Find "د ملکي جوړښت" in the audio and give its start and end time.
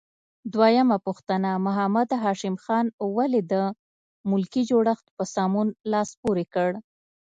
3.51-5.05